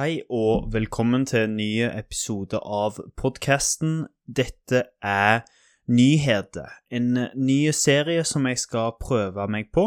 [0.00, 4.06] Hei og velkommen til en ny episode av podkasten.
[4.24, 5.42] Dette er
[5.92, 9.84] Nyheter, en ny serie som jeg skal prøve meg på.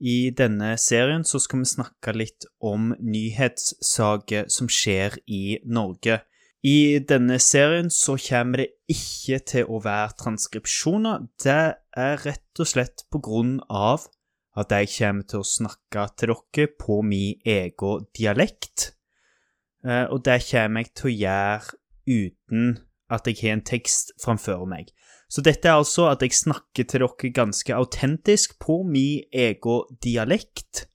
[0.00, 6.22] I denne serien så skal vi snakke litt om nyhetssaker som skjer i Norge.
[6.64, 11.28] I denne serien så kommer det ikke til å være transkripsjoner.
[11.44, 11.58] Det
[12.06, 14.08] er rett og slett på grunn av
[14.56, 18.94] at jeg kommer til å snakke til dere på min egen dialekt.
[19.86, 22.72] Eh, og det kommer jeg til å gjøre uten
[23.12, 24.92] at jeg har en tekst framfor meg.
[25.32, 30.86] Så dette er altså at jeg snakker til dere ganske autentisk på min egen dialekt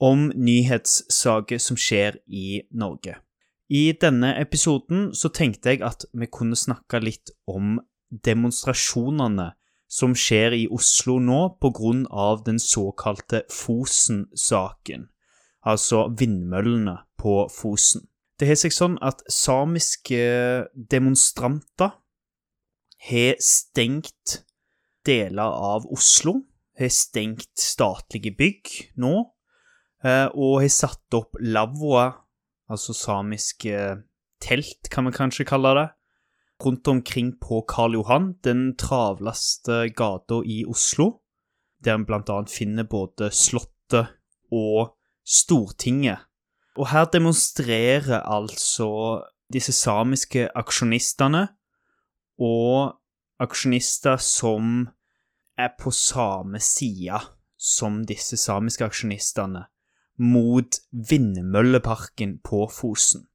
[0.00, 3.16] om nyhetssaker som skjer i Norge.
[3.68, 9.50] I denne episoden så tenkte jeg at vi kunne snakke litt om demonstrasjonene
[9.88, 11.40] som skjer i Oslo nå
[12.10, 15.08] av den såkalte Fosen-saken,
[15.64, 18.08] altså vindmøllene på Fosen.
[18.38, 20.18] Det har seg sånn at samiske
[20.72, 21.96] demonstranter
[23.08, 24.42] har stengt
[25.06, 26.36] deler av Oslo,
[26.78, 28.70] har stengt statlige bygg
[29.02, 29.14] nå,
[30.06, 32.14] eh, og har satt opp lavvoer,
[32.70, 33.74] altså samiske
[34.42, 35.88] telt, kan man kanskje kalle det,
[36.62, 41.24] rundt omkring på Karl Johan, den travleste gata i Oslo,
[41.82, 44.14] der en annet finner både Slottet
[44.54, 44.94] og
[45.26, 46.27] Stortinget.
[46.78, 51.48] Og her demonstrerer altså disse samiske aksjonistene
[52.38, 52.94] og
[53.42, 54.86] aksjonister som
[55.58, 57.18] er på samme side
[57.58, 59.64] som disse samiske aksjonistene
[60.18, 60.78] mot
[61.10, 63.26] vindmølleparken på Fosen.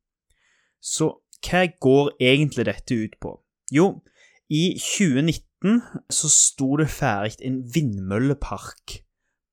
[0.79, 1.09] Så
[1.43, 3.37] hva går egentlig dette ut på?
[3.71, 4.03] Jo,
[4.47, 8.99] i 2019 så sto det ferdig en vindmøllepark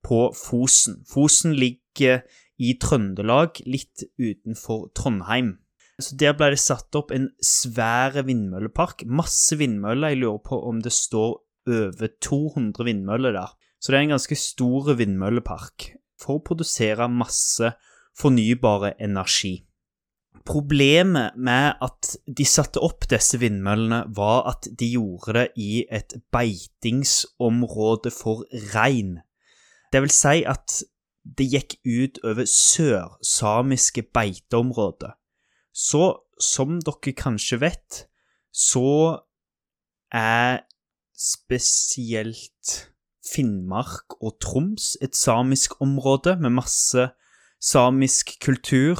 [0.06, 1.02] på Fosen.
[1.10, 2.22] Fosen ligger
[2.61, 5.56] i Trøndelag, litt utenfor Trondheim.
[6.00, 9.05] Så Der ble det satt opp en svær vindmøllepark.
[9.05, 10.14] Masse vindmøller.
[10.14, 13.56] Jeg lurer på om det står over 200 vindmøller der.
[13.81, 15.91] Så det er en ganske stor vindmøllepark
[16.21, 17.72] for å produsere masse
[18.21, 19.60] fornybare energi.
[20.48, 26.16] Problemet med at de satte opp disse vindmøllene, var at de gjorde det i et
[26.32, 29.19] beitingsområde for rein.
[29.92, 30.81] Det vil si at
[31.25, 35.16] det gikk ut over sørsamiske beiteområder.
[35.72, 36.04] Så
[36.41, 38.04] som dere kanskje vet,
[38.53, 39.20] så
[40.12, 40.64] er
[41.14, 42.91] spesielt
[43.30, 47.10] Finnmark og Troms et samisk område med masse
[47.62, 48.97] samisk kultur.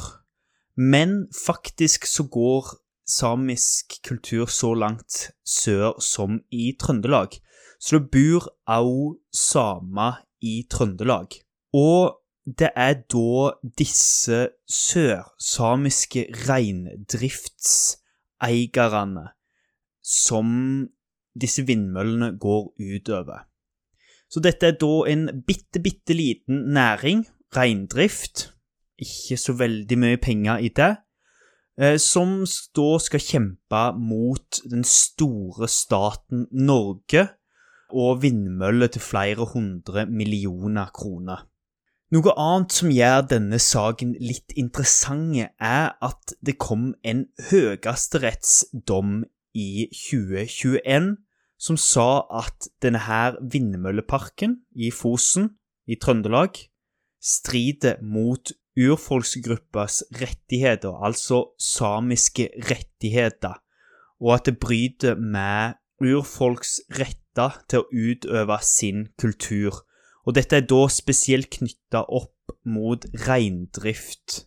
[0.77, 2.69] Men faktisk så går
[3.09, 7.35] samisk kultur så langt sør som i Trøndelag.
[7.79, 11.41] Så det bor òg samer i Trøndelag.
[11.73, 19.27] Og det er da disse sørsamiske reindriftseierne
[20.01, 20.89] som
[21.41, 23.39] disse vindmøllene går utover.
[24.31, 28.53] Så dette er da en bitte, bitte liten næring, reindrift,
[28.99, 30.95] ikke så veldig mye penger i det,
[31.79, 32.45] eh, som
[32.75, 37.27] da skal kjempe mot den store staten Norge
[37.91, 41.50] og vindmøller til flere hundre millioner kroner.
[42.11, 49.21] Noe annet som gjør denne saken litt interessant, er at det kom en høyesterettsdom
[49.55, 51.13] i 2021
[51.61, 55.53] som sa at denne her vindmølleparken i Fosen
[55.87, 56.59] i Trøndelag
[57.23, 63.55] strider mot urfolksgruppas rettigheter, altså samiske rettigheter,
[64.19, 69.79] og at det bryter med urfolks retter til å utøve sin kultur
[70.25, 74.43] og dette er da spesielt knytta opp mot reindrift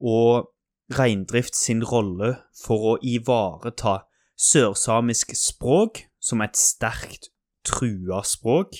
[0.00, 0.48] og
[0.96, 4.00] reindrift sin rolle for å ivareta
[4.40, 7.30] sørsamisk språk som et sterkt
[7.66, 8.76] trua språk,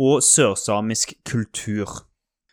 [0.00, 1.88] og sørsamisk kultur.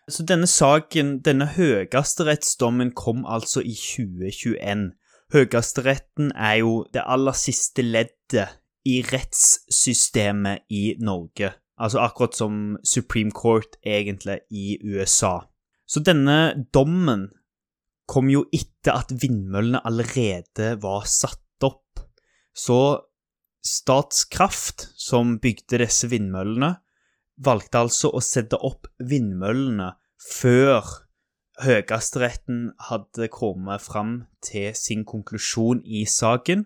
[0.10, 4.90] Så denne saken, denne høyesterettsdommen, kom altså i 2021.
[5.34, 11.54] Høyesteretten er jo det aller siste leddet i rettssystemet i Norge.
[11.80, 15.40] Altså akkurat som Supreme Court egentlig i USA.
[15.88, 17.30] Så denne dommen
[18.10, 22.02] kom jo etter at vindmøllene allerede var satt opp.
[22.54, 23.06] Så
[23.66, 26.78] Statskraft, som bygde disse vindmøllene,
[27.44, 30.88] valgte altså å sette opp vindmøllene før
[31.60, 34.14] Høyesteretten hadde kommet fram
[34.46, 36.64] til sin konklusjon i saken,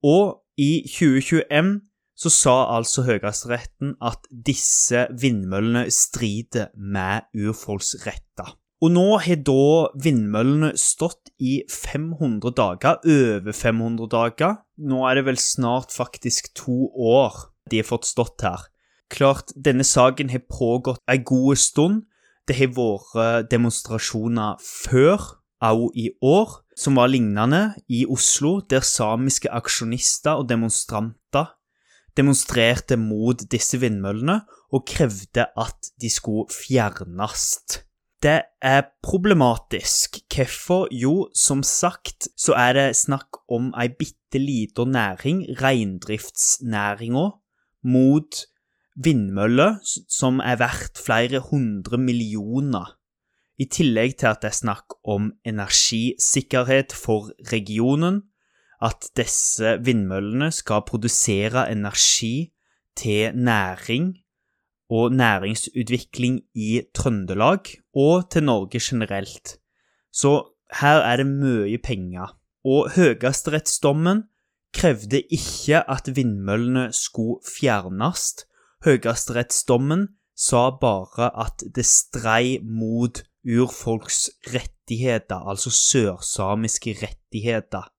[0.00, 1.74] og i 2021
[2.14, 8.54] så sa altså Høyesteretten at disse vindmøllene strider med urfolksretter.
[8.84, 9.64] Og nå har da
[10.04, 14.58] vindmøllene stått i 500 dager, over 500 dager.
[14.76, 18.66] Nå er det vel snart faktisk to år de har fått stått her.
[19.08, 22.04] Klart, denne saken har pågått en god stund.
[22.44, 25.22] Det har vært demonstrasjoner før,
[25.64, 31.54] òg i år, som var lignende, i Oslo, der samiske aksjonister og demonstranter
[32.16, 34.40] demonstrerte mot disse vindmøllene
[34.74, 37.48] og krevde at de skulle fjernes.
[38.24, 40.22] Det er problematisk.
[40.32, 40.88] Hvorfor?
[40.90, 47.26] Jo, som sagt så er det snakk om ei bitte lita næring, reindriftsnæringa,
[47.84, 48.44] mot
[48.96, 49.76] vindmøller
[50.08, 52.94] som er verdt flere hundre millioner.
[53.60, 58.22] I tillegg til at det er snakk om energisikkerhet for regionen,
[58.84, 62.52] at disse vindmøllene skal produsere energi
[62.96, 64.12] til næring
[64.90, 67.60] og næringsutvikling i Trøndelag
[67.94, 69.56] og til Norge generelt.
[70.12, 70.44] Så
[70.80, 72.36] her er det mye penger.
[72.64, 74.22] Og høyesterettsdommen
[74.74, 78.46] krevde ikke at vindmøllene skulle fjernes.
[78.84, 87.90] Høyesterettsdommen sa bare at det strei mot urfolks rettigheter, altså sørsamiske rettigheter.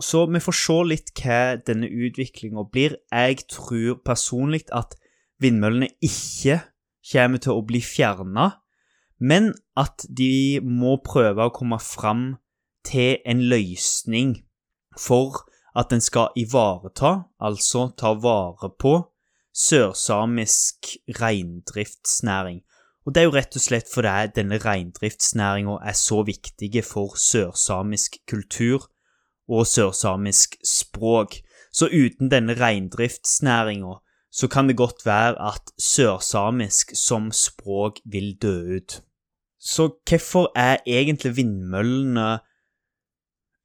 [0.00, 2.96] Så vi får se litt hva denne utviklinga blir.
[3.12, 4.96] Jeg tror personlig at
[5.40, 6.62] vindmøllene ikke
[7.12, 8.46] kommer til å bli fjerna,
[9.20, 12.24] men at de må prøve å komme fram
[12.88, 14.38] til en løsning
[14.96, 15.42] for
[15.76, 18.94] at en skal ivareta, altså ta vare på,
[19.54, 22.62] sørsamisk reindriftsnæring.
[23.04, 28.20] Og det er jo rett og slett fordi denne reindriftsnæringa er så viktig for sørsamisk
[28.30, 28.88] kultur
[29.50, 31.34] og sørsamisk språk.
[31.72, 33.98] Så uten denne reindriftsnæringa
[34.32, 39.02] så kan det godt være at sørsamisk som språk vil dø ut.
[39.60, 42.38] Så hvorfor er egentlig vindmøllene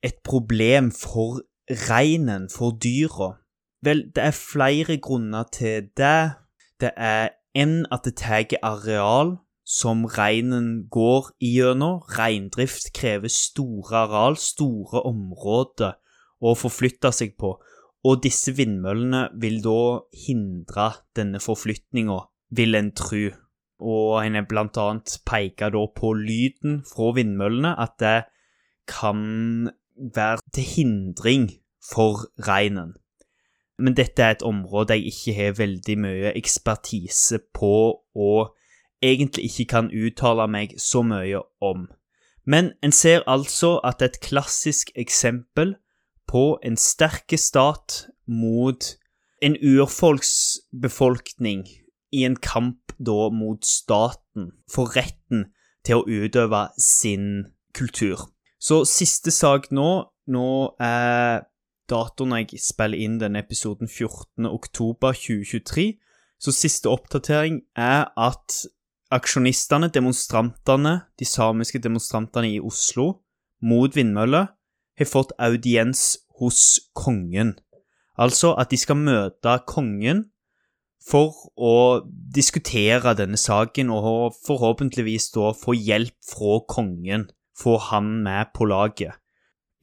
[0.04, 3.38] et problem for reinen, for dyra?
[3.82, 6.32] Vel, det er flere grunner til det.
[6.82, 12.04] Det er en at det tar areal som reinen går igjennom.
[12.16, 15.98] Reindrift krever store areal, store områder
[16.46, 17.56] å forflytte seg på,
[18.06, 19.80] og disse vindmøllene vil da
[20.28, 22.20] hindre denne forflytninga,
[22.54, 23.32] vil en tru.
[23.82, 28.18] Og en er blant annet peker da på lyden fra vindmøllene, at det
[28.88, 31.50] kan være til hindring
[31.84, 32.94] for reinen.
[33.82, 37.74] Men dette er et område jeg ikke har veldig mye ekspertise på,
[38.16, 38.54] og
[39.04, 41.88] egentlig ikke kan uttale meg så mye om.
[42.46, 45.76] Men en ser altså at et klassisk eksempel
[46.28, 48.98] på en sterke stat mot
[49.42, 51.68] en urfolksbefolkning
[52.12, 55.46] i en kamp da mot staten for retten
[55.86, 57.46] til å utøve sin
[57.76, 58.30] kultur.
[58.60, 61.44] Så siste sak nå Nå er
[61.86, 64.48] datoen jeg spiller inn denne episoden 14.
[64.50, 66.00] oktober 2023.
[66.42, 68.66] Så siste oppdatering er at
[69.14, 73.22] aksjonistene, demonstrantene, de samiske demonstrantene i Oslo
[73.62, 74.50] mot vindmøller,
[74.96, 77.56] har fått audiens hos kongen.
[78.18, 80.30] Altså at de skal møte kongen
[81.06, 88.56] for å diskutere denne saken, og forhåpentligvis da få hjelp fra kongen, få han med
[88.56, 89.14] på laget.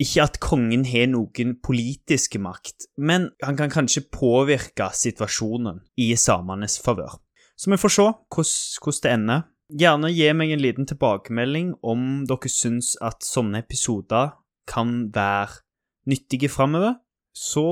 [0.03, 6.81] Ikke at kongen har noen politiske makt, men han kan kanskje påvirke situasjonen i samenes
[6.83, 7.21] favør.
[7.63, 8.05] Så vi får se
[8.35, 9.43] hvordan det ender.
[9.79, 14.35] Gjerne gi meg en liten tilbakemelding om dere syns at sånne episoder
[14.69, 15.63] kan være
[16.11, 16.99] nyttige framover.
[17.33, 17.63] Så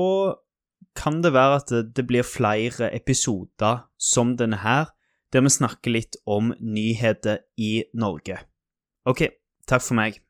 [0.95, 4.87] kan det være at det, blir flere episoder som denne her,
[5.33, 8.39] der vi snakker litt om nyheter i Norge.
[9.05, 9.27] OK,
[9.67, 10.21] takk for meg.